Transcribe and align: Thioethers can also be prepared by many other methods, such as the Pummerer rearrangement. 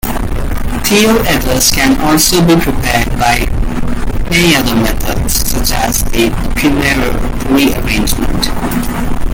Thioethers 0.83 1.71
can 1.71 2.01
also 2.01 2.41
be 2.43 2.55
prepared 2.55 3.07
by 3.19 3.41
many 4.31 4.55
other 4.55 4.75
methods, 4.75 5.33
such 5.35 5.69
as 5.77 6.03
the 6.05 6.31
Pummerer 6.55 7.51
rearrangement. 7.55 9.21